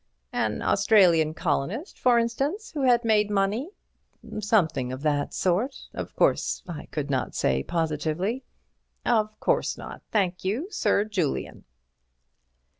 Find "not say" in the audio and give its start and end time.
7.11-7.61